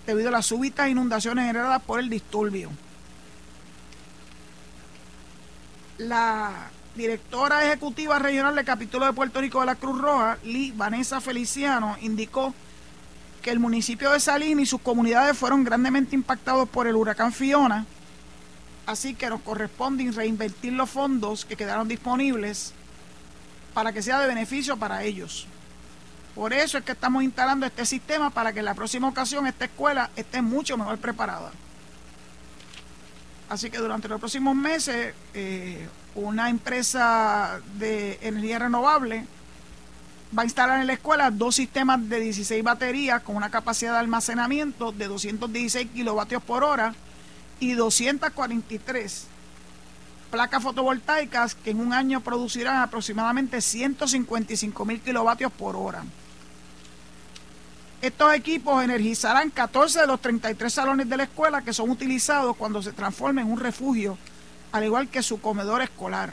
[0.06, 2.70] debido a las súbitas inundaciones generadas por el disturbio.
[6.00, 11.20] La directora ejecutiva regional del capítulo de Puerto Rico de la Cruz Roja, Lee Vanessa
[11.20, 12.54] Feliciano, indicó
[13.42, 17.84] que el municipio de Salín y sus comunidades fueron grandemente impactados por el huracán Fiona,
[18.86, 22.72] así que nos corresponde reinvertir los fondos que quedaron disponibles
[23.74, 25.46] para que sea de beneficio para ellos.
[26.34, 29.66] Por eso es que estamos instalando este sistema para que en la próxima ocasión esta
[29.66, 31.52] escuela esté mucho mejor preparada.
[33.50, 39.26] Así que durante los próximos meses, eh, una empresa de energía renovable
[40.36, 43.98] va a instalar en la escuela dos sistemas de 16 baterías con una capacidad de
[43.98, 46.94] almacenamiento de 216 kilovatios por hora
[47.58, 49.26] y 243
[50.30, 56.04] placas fotovoltaicas que en un año producirán aproximadamente 155 mil kilovatios por hora.
[58.02, 62.82] Estos equipos energizarán 14 de los 33 salones de la escuela que son utilizados cuando
[62.82, 64.16] se transformen en un refugio,
[64.72, 66.32] al igual que su comedor escolar.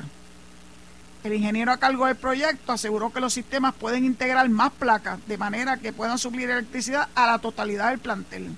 [1.23, 5.37] El ingeniero a cargo del proyecto aseguró que los sistemas pueden integrar más placas de
[5.37, 8.55] manera que puedan suplir electricidad a la totalidad del plantel.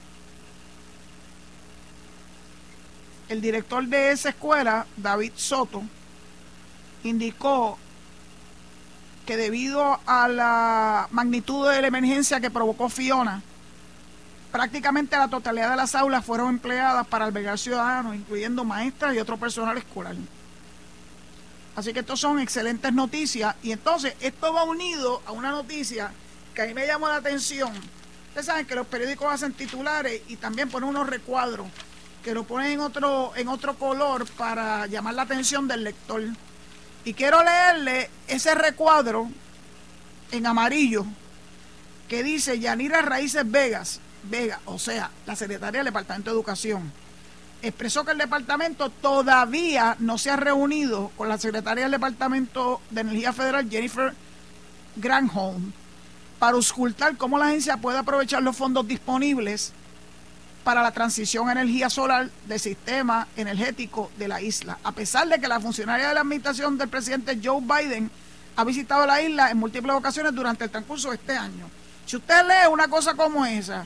[3.30, 5.84] el director de esa escuela, David Soto,
[7.04, 7.78] indicó
[9.30, 13.44] que debido a la magnitud de la emergencia que provocó Fiona,
[14.52, 19.38] prácticamente la totalidad de las aulas fueron empleadas para albergar ciudadanos, incluyendo maestras y otro
[19.38, 20.16] personal escolar.
[21.76, 23.56] Así que estos son excelentes noticias.
[23.62, 26.12] Y entonces esto va unido a una noticia
[26.56, 27.72] que a mí me llamó la atención.
[28.30, 31.68] Ustedes saben que los periódicos hacen titulares y también ponen unos recuadros
[32.24, 36.24] que lo ponen en otro, en otro color para llamar la atención del lector.
[37.10, 39.32] Y quiero leerle ese recuadro
[40.32, 41.08] en amarillo
[42.08, 46.92] que dice Yanira Raíces Vegas, Vega, o sea, la secretaria del Departamento de Educación,
[47.64, 53.02] expresó que el departamento todavía no se ha reunido con la secretaria del Departamento de
[53.02, 54.14] Energía Federal, Jennifer
[54.96, 55.74] Granholm,
[56.38, 59.74] para auscultar cómo la agencia puede aprovechar los fondos disponibles
[60.64, 64.78] para la transición a energía solar del sistema energético de la isla.
[64.84, 68.12] A pesar de que la funcionaria de la administración del presidente Joe Biden
[68.56, 71.70] ha visitado la isla en múltiples ocasiones durante el transcurso de este año.
[72.06, 73.86] Si usted lee una cosa como esa,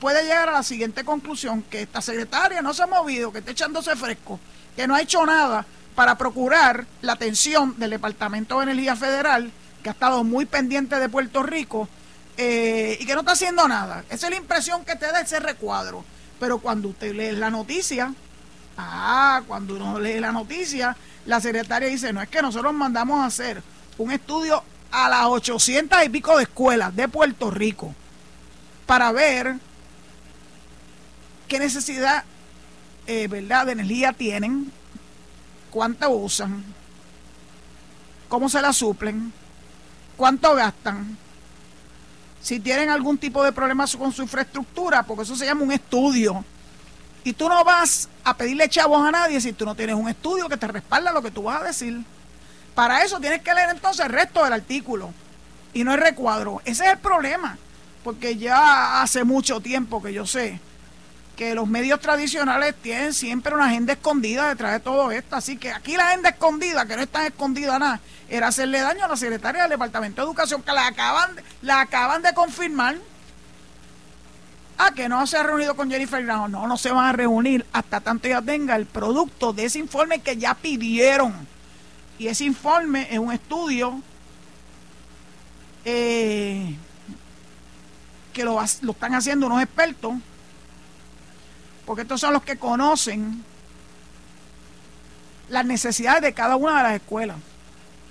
[0.00, 3.52] puede llegar a la siguiente conclusión, que esta secretaria no se ha movido, que está
[3.52, 4.38] echándose fresco,
[4.76, 9.50] que no ha hecho nada para procurar la atención del Departamento de Energía Federal,
[9.82, 11.88] que ha estado muy pendiente de Puerto Rico,
[12.36, 14.04] eh, y que no está haciendo nada.
[14.10, 16.04] Esa es la impresión que te da ese recuadro.
[16.40, 18.12] Pero cuando usted lee la noticia,
[18.76, 23.26] ah, cuando uno lee la noticia, la secretaria dice, no es que nosotros mandamos a
[23.26, 23.62] hacer
[23.98, 27.94] un estudio a las 800 y pico de escuelas de Puerto Rico
[28.86, 29.56] para ver
[31.48, 32.24] qué necesidad
[33.06, 33.66] eh, ¿verdad?
[33.66, 34.72] de energía tienen,
[35.70, 36.64] cuánto usan,
[38.28, 39.32] cómo se la suplen,
[40.16, 41.16] cuánto gastan
[42.44, 46.44] si tienen algún tipo de problema con su infraestructura, porque eso se llama un estudio.
[47.24, 50.46] Y tú no vas a pedirle chavos a nadie si tú no tienes un estudio
[50.46, 52.04] que te respalda lo que tú vas a decir.
[52.74, 55.14] Para eso tienes que leer entonces el resto del artículo
[55.72, 56.60] y no el recuadro.
[56.66, 57.56] Ese es el problema,
[58.02, 60.60] porque ya hace mucho tiempo que yo sé
[61.36, 65.34] que los medios tradicionales tienen siempre una agenda escondida detrás de todo esto.
[65.34, 68.00] Así que aquí la agenda escondida, que no está escondida nada,
[68.36, 71.30] era hacerle daño a la secretaria del Departamento de Educación, que la acaban,
[71.62, 72.96] la acaban de confirmar.
[74.76, 76.24] Ah, que no se ha reunido con Jennifer.
[76.24, 80.20] No, no se van a reunir hasta tanto ya tenga el producto de ese informe
[80.20, 81.32] que ya pidieron.
[82.18, 84.00] Y ese informe es un estudio
[85.84, 86.76] eh,
[88.32, 90.14] que lo, lo están haciendo unos expertos,
[91.86, 93.44] porque estos son los que conocen
[95.48, 97.36] las necesidades de cada una de las escuelas.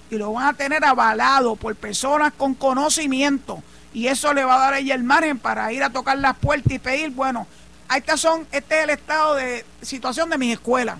[0.10, 3.64] Y lo van a tener avalado por personas con conocimiento.
[3.94, 6.36] Y eso le va a dar a ella el margen para ir a tocar las
[6.38, 7.48] puertas y pedir, bueno,
[7.96, 10.98] estas son, este es el estado de situación de mis escuelas.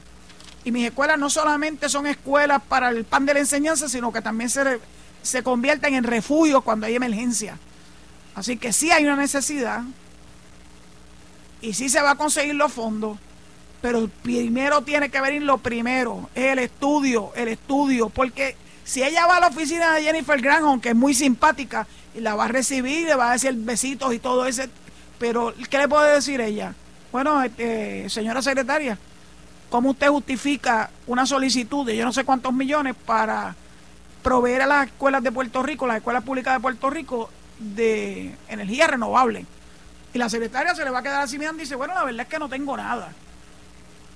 [0.64, 4.22] Y mis escuelas no solamente son escuelas para el pan de la enseñanza, sino que
[4.22, 4.80] también se,
[5.22, 7.58] se convierten en refugios cuando hay emergencia.
[8.36, 9.84] Así que sí hay una necesidad
[11.62, 13.18] y sí se va a conseguir los fondos,
[13.82, 19.26] pero primero tiene que venir lo primero, es el estudio, el estudio, porque si ella
[19.28, 22.48] va a la oficina de Jennifer Granholm, que es muy simpática, y la va a
[22.48, 24.70] recibir, le va a decir besitos y todo ese,
[25.20, 26.74] pero ¿qué le puede decir ella?
[27.12, 28.98] Bueno, este, señora secretaria,
[29.70, 33.56] ¿cómo usted justifica una solicitud de yo no sé cuántos millones para
[34.22, 37.30] proveer a las escuelas de Puerto Rico, las escuelas públicas de Puerto Rico,
[37.60, 39.46] de energía renovable?
[40.14, 42.22] Y la secretaria se le va a quedar así mirando y dice, bueno, la verdad
[42.22, 43.12] es que no tengo nada.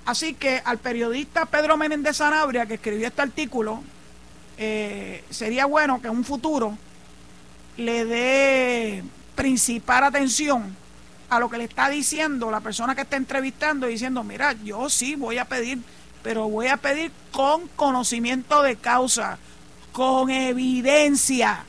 [0.06, 3.84] Así que al periodista Pedro Menéndez Sanabria, que escribió este artículo,
[4.58, 6.78] eh, sería bueno que en un futuro
[7.78, 9.04] le dé
[9.36, 10.76] principal atención
[11.30, 15.16] a lo que le está diciendo la persona que está entrevistando, diciendo, mira, yo sí
[15.16, 15.80] voy a pedir,
[16.24, 19.38] pero voy a pedir con conocimiento de causa,
[19.92, 21.66] con evidencia.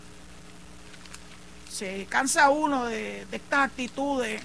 [1.71, 4.41] Se cansa uno de, de estas actitudes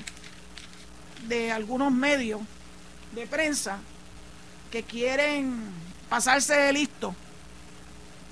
[1.28, 2.42] de algunos medios
[3.14, 3.80] de prensa
[4.70, 5.62] que quieren
[6.10, 7.16] pasarse de listo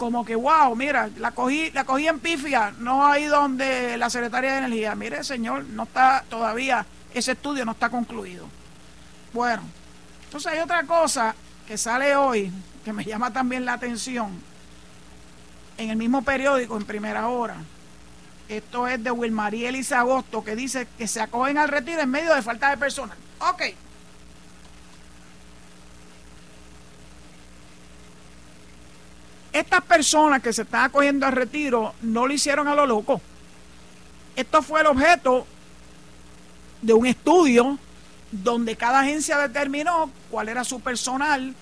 [0.01, 4.53] como que, wow, mira, la cogí, la cogí en pifia, no ahí donde la secretaria
[4.53, 4.95] de Energía.
[4.95, 6.83] Mire, señor, no está todavía,
[7.13, 8.47] ese estudio no está concluido.
[9.31, 9.61] Bueno,
[10.23, 11.35] entonces hay otra cosa
[11.67, 12.51] que sale hoy,
[12.83, 14.41] que me llama también la atención,
[15.77, 17.57] en el mismo periódico, en primera hora.
[18.49, 22.33] Esto es de Wilmaría Elisa Agosto, que dice que se acogen al retiro en medio
[22.33, 23.19] de falta de personal.
[23.37, 23.61] Ok,
[29.53, 33.21] Estas personas que se están acogiendo al retiro no lo hicieron a lo loco.
[34.35, 35.45] Esto fue el objeto
[36.81, 37.77] de un estudio
[38.31, 41.53] donde cada agencia determinó cuál era su personal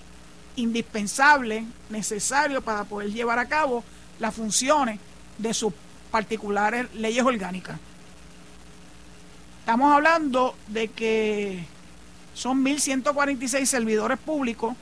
[0.56, 3.82] indispensable, necesario para poder llevar a cabo
[4.18, 5.00] las funciones
[5.38, 5.72] de sus
[6.10, 7.78] particulares leyes orgánicas.
[9.60, 11.64] Estamos hablando de que
[12.34, 14.74] son 1.146 servidores públicos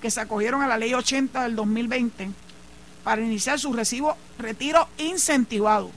[0.00, 2.30] que se acogieron a la ley 80 del 2020
[3.04, 5.90] para iniciar su recibo retiro incentivado.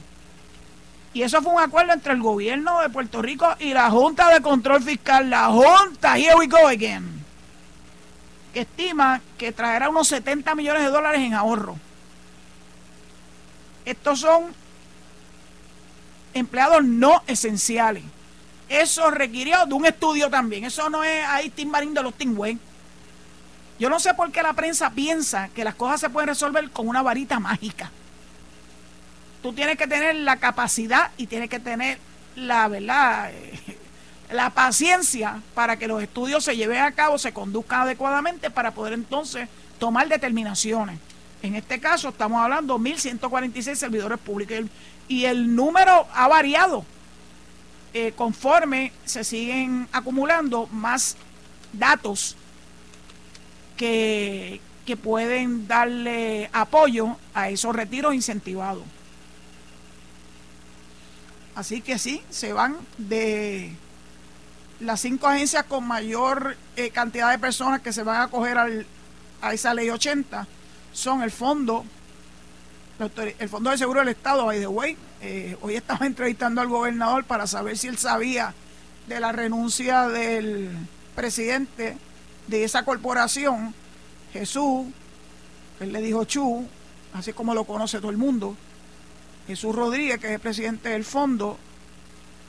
[1.13, 4.41] Y eso fue un acuerdo entre el gobierno de Puerto Rico y la Junta de
[4.41, 7.23] Control Fiscal, la Junta, here we go again,
[8.51, 11.77] que estima que traerá unos 70 millones de dólares en ahorro.
[13.85, 14.45] Estos son
[16.33, 18.03] empleados no esenciales.
[18.69, 20.63] Eso requirió de un estudio también.
[20.63, 22.35] Eso no es ahí Tim Marín de los Tim
[23.83, 26.87] yo no sé por qué la prensa piensa que las cosas se pueden resolver con
[26.87, 27.91] una varita mágica.
[29.41, 31.97] Tú tienes que tener la capacidad y tienes que tener
[32.37, 33.29] la verdad,
[34.31, 38.93] la paciencia para que los estudios se lleven a cabo, se conduzcan adecuadamente para poder
[38.93, 40.97] entonces tomar determinaciones.
[41.41, 44.59] En este caso estamos hablando de 1.146 servidores públicos
[45.09, 46.85] y el número ha variado
[47.93, 51.17] eh, conforme se siguen acumulando más
[51.73, 52.37] datos
[53.77, 54.61] que,
[55.01, 58.83] pueden darle apoyo a esos retiros incentivados.
[61.55, 63.73] Así que sí, se van de
[64.79, 68.85] las cinco agencias con mayor eh, cantidad de personas que se van a acoger al,
[69.41, 70.47] a esa ley 80
[70.93, 71.83] son el fondo,
[73.39, 74.95] el Fondo de Seguro del Estado, by the way.
[75.21, 78.53] Eh, hoy estaba entrevistando al gobernador para saber si él sabía
[79.07, 80.69] de la renuncia del
[81.15, 81.97] presidente
[82.47, 83.73] de esa corporación,
[84.31, 84.87] Jesús,
[85.79, 86.65] él le dijo Chu,
[87.13, 88.55] así como lo conoce todo el mundo,
[89.47, 91.57] Jesús Rodríguez, que es el presidente del fondo,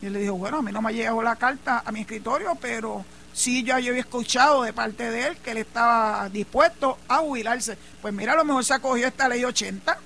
[0.00, 2.00] y él le dijo, bueno, a mí no me ha llegado la carta a mi
[2.00, 6.98] escritorio, pero sí ya yo había escuchado de parte de él que él estaba dispuesto
[7.08, 7.76] a jubilarse.
[8.00, 9.98] Pues mira, a lo mejor se acogió esta ley 80.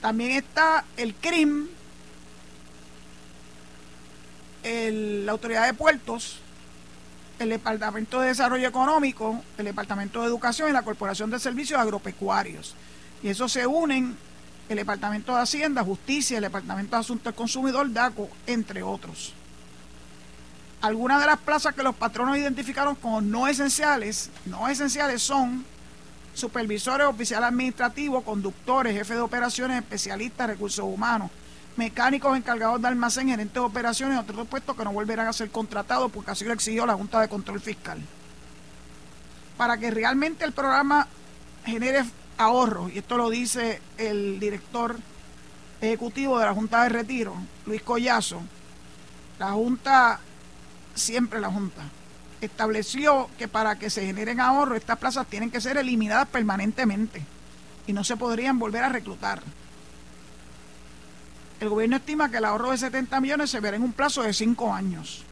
[0.00, 1.68] También está el CRIM,
[4.62, 6.40] la autoridad de puertos,
[7.38, 12.74] el Departamento de Desarrollo Económico, el Departamento de Educación y la Corporación de Servicios Agropecuarios.
[13.22, 14.16] Y eso se unen
[14.68, 19.34] el Departamento de Hacienda, Justicia, el Departamento de Asuntos del Consumidor, DACO, entre otros.
[20.80, 25.64] Algunas de las plazas que los patronos identificaron como no esenciales, no esenciales son
[26.34, 31.30] supervisores, oficiales administrativos, conductores, jefes de operaciones, especialistas, recursos humanos,
[31.76, 36.10] mecánicos encargados de almacén, gerentes de operaciones otros puestos que no volverán a ser contratados
[36.12, 37.98] porque así lo exigió la Junta de Control Fiscal.
[39.56, 41.08] Para que realmente el programa
[41.64, 42.04] genere
[42.38, 44.96] ahorros, y esto lo dice el director
[45.80, 47.34] ejecutivo de la Junta de Retiro,
[47.66, 48.42] Luis Collazo,
[49.38, 50.20] la Junta,
[50.94, 51.82] siempre la Junta,
[52.40, 57.22] estableció que para que se generen ahorros, estas plazas tienen que ser eliminadas permanentemente
[57.86, 59.42] y no se podrían volver a reclutar.
[61.60, 64.32] El gobierno estima que el ahorro de 70 millones se verá en un plazo de
[64.32, 65.24] 5 años.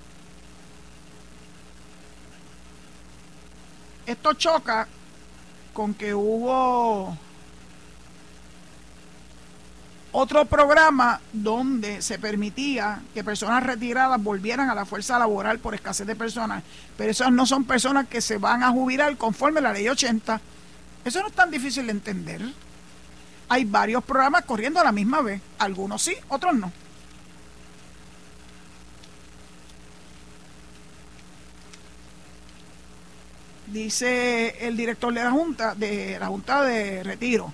[4.07, 4.89] Esto choca
[5.73, 7.17] con que hubo
[10.15, 16.07] otro programa donde se permitía que personas retiradas volvieran a la fuerza laboral por escasez
[16.07, 16.63] de personas,
[16.99, 20.41] pero esas no son personas que se van a jubilar conforme la ley 80.
[21.05, 22.43] Eso no es tan difícil de entender.
[23.53, 26.73] Hay varios programas corriendo a la misma vez, algunos sí, otros no.
[33.67, 37.53] Dice el director de la Junta, de la Junta de Retiro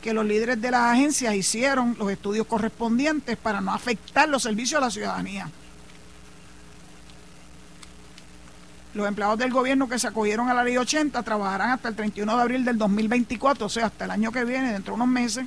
[0.00, 4.80] que los líderes de las agencias hicieron los estudios correspondientes para no afectar los servicios
[4.80, 5.50] a la ciudadanía.
[8.96, 12.34] Los empleados del gobierno que se acogieron a la ley 80 trabajarán hasta el 31
[12.34, 15.44] de abril del 2024, o sea, hasta el año que viene, dentro de unos meses,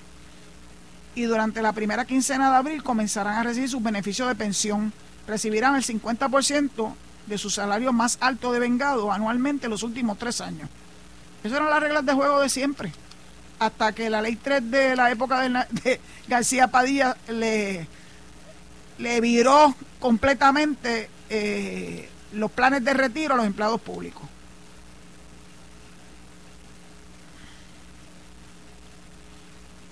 [1.16, 4.94] y durante la primera quincena de abril comenzarán a recibir sus beneficios de pensión.
[5.26, 6.94] Recibirán el 50%
[7.26, 10.70] de su salario más alto de vengado anualmente los últimos tres años.
[11.44, 12.92] Esas eran las reglas de juego de siempre
[13.58, 17.88] hasta que la ley 3 de la época de, García Padilla le,
[19.00, 24.24] le viró completamente eh, los planes de retiro a los empleados públicos.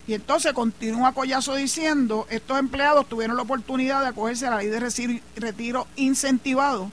[0.07, 4.67] Y entonces continúa Collazo diciendo, estos empleados tuvieron la oportunidad de acogerse a la ley
[4.67, 6.91] de retiro incentivado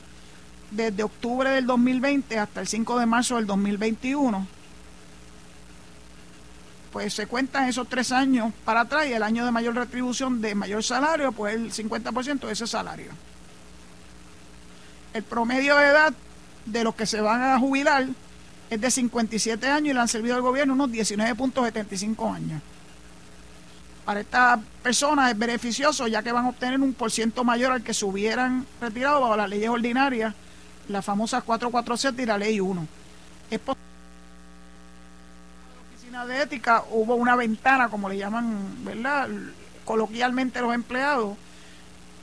[0.72, 4.48] desde octubre del 2020 hasta el 5 de marzo del 2021
[6.94, 10.54] pues se cuentan esos tres años para atrás y el año de mayor retribución de
[10.54, 13.10] mayor salario, pues el 50% de ese salario.
[15.14, 16.12] El promedio de edad
[16.66, 18.06] de los que se van a jubilar
[18.68, 22.60] es de 57 años y le han servido al gobierno unos 19.75 años.
[24.04, 27.82] Para estas personas es beneficioso ya que van a obtener un por ciento mayor al
[27.82, 30.34] que se hubieran retirado bajo las leyes ordinarias,
[30.88, 32.86] las famosas 447 y la ley 1.
[33.50, 33.60] Es
[36.22, 39.28] de ética hubo una ventana, como le llaman, ¿verdad?
[39.84, 41.36] Coloquialmente los empleados,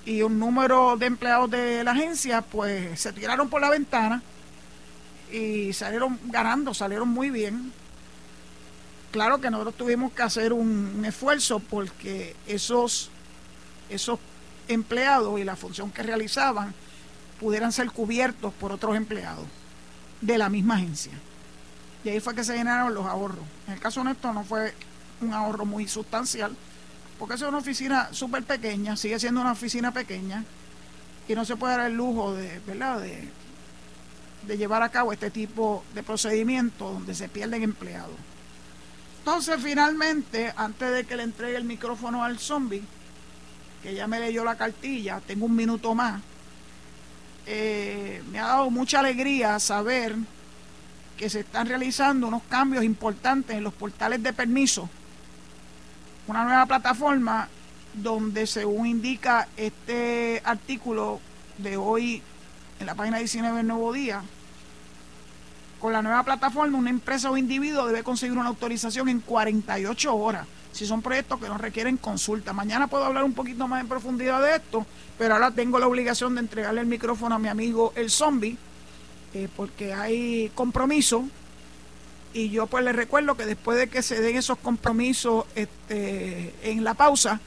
[0.05, 4.21] y un número de empleados de la agencia, pues se tiraron por la ventana
[5.31, 7.71] y salieron ganando, salieron muy bien.
[9.11, 13.09] Claro que nosotros tuvimos que hacer un, esfuerzo porque esos,
[13.89, 14.19] esos
[14.67, 16.73] empleados y la función que realizaban
[17.39, 19.45] pudieran ser cubiertos por otros empleados
[20.21, 21.13] de la misma agencia.
[22.03, 23.45] Y ahí fue que se generaron los ahorros.
[23.67, 24.73] En el caso nuestro no fue
[25.21, 26.55] un ahorro muy sustancial,
[27.21, 30.43] porque es una oficina súper pequeña, sigue siendo una oficina pequeña,
[31.27, 32.99] y no se puede dar el lujo de, ¿verdad?
[32.99, 38.15] De, llevar a cabo este tipo de procedimientos donde se pierden empleados.
[39.19, 42.81] Entonces, finalmente, antes de que le entregue el micrófono al zombie,
[43.83, 46.23] que ya me leyó la cartilla, tengo un minuto más,
[47.45, 50.15] eh, me ha dado mucha alegría saber
[51.17, 54.89] que se están realizando unos cambios importantes en los portales de permiso.
[56.27, 57.47] Una nueva plataforma
[57.93, 61.19] donde según indica este artículo
[61.57, 62.21] de hoy
[62.79, 64.21] en la página 19 del Nuevo Día,
[65.79, 70.47] con la nueva plataforma una empresa o individuo debe conseguir una autorización en 48 horas
[70.71, 72.53] si son proyectos que no requieren consulta.
[72.53, 74.85] Mañana puedo hablar un poquito más en profundidad de esto,
[75.17, 78.57] pero ahora tengo la obligación de entregarle el micrófono a mi amigo el zombie
[79.33, 81.25] eh, porque hay compromiso
[82.33, 86.83] y yo pues les recuerdo que después de que se den esos compromisos este, en
[86.83, 87.39] la pausa,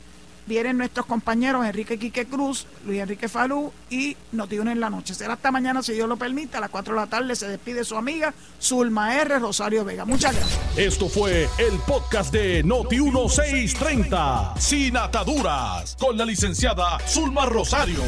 [0.47, 5.14] vienen nuestros compañeros Enrique Quique Cruz, Luis Enrique Falú y Notiuno en la noche.
[5.14, 7.84] Será hasta mañana, si Dios lo permite, a las 4 de la tarde se despide
[7.84, 9.38] su amiga Zulma R.
[9.38, 10.05] Rosario Vega.
[10.05, 10.61] Muchas gracias.
[10.76, 18.01] Esto fue el podcast de Noti 1630, sin ataduras, con la licenciada Zulma Rosario.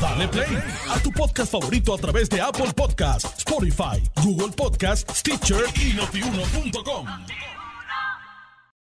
[0.00, 0.58] Dale play
[0.90, 7.57] a tu podcast favorito a través de Apple Podcasts, Spotify, Google Podcasts, Stitcher y notiuno.com.